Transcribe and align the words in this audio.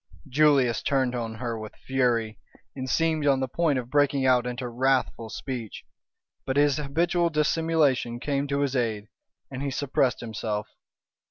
Julius 0.27 0.81
turned 0.81 1.13
on 1.13 1.35
her 1.35 1.59
with 1.59 1.75
fury, 1.75 2.39
and 2.75 2.89
seemed 2.89 3.27
on 3.27 3.39
the 3.39 3.47
point 3.47 3.77
of 3.77 3.91
breaking 3.91 4.25
out 4.25 4.47
into 4.47 4.67
wrathful 4.67 5.29
speech. 5.29 5.83
But 6.43 6.57
his 6.57 6.77
habitual 6.77 7.29
dissimulation 7.29 8.19
came 8.19 8.47
to 8.47 8.61
his 8.61 8.75
aid, 8.75 9.09
and 9.51 9.61
he 9.61 9.69
suppressed 9.69 10.19
himself. 10.19 10.67